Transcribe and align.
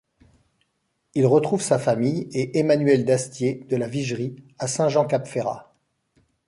Il 1.13 1.27
retrouve 1.27 1.61
sa 1.61 1.77
famille 1.77 2.27
et 2.31 2.57
Emmanuel 2.57 3.05
d'Astier 3.05 3.67
de 3.69 3.75
la 3.77 3.87
Vigerie 3.87 4.35
à 4.57 4.65
Saint-Jean-Cap-Ferrat. 4.65 5.75